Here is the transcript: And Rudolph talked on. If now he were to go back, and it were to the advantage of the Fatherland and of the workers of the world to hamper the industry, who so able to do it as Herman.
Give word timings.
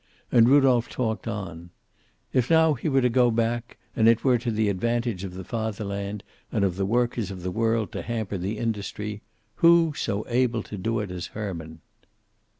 And 0.31 0.49
Rudolph 0.49 0.89
talked 0.89 1.27
on. 1.27 1.69
If 2.33 2.49
now 2.49 2.73
he 2.73 2.89
were 2.89 3.01
to 3.03 3.07
go 3.09 3.29
back, 3.29 3.77
and 3.95 4.07
it 4.07 4.23
were 4.23 4.39
to 4.39 4.49
the 4.49 4.67
advantage 4.67 5.23
of 5.23 5.35
the 5.35 5.43
Fatherland 5.43 6.23
and 6.51 6.65
of 6.65 6.75
the 6.75 6.87
workers 6.87 7.29
of 7.29 7.43
the 7.43 7.51
world 7.51 7.91
to 7.91 8.01
hamper 8.01 8.39
the 8.39 8.57
industry, 8.57 9.21
who 9.57 9.93
so 9.95 10.25
able 10.27 10.63
to 10.63 10.75
do 10.79 11.01
it 11.01 11.11
as 11.11 11.27
Herman. 11.27 11.81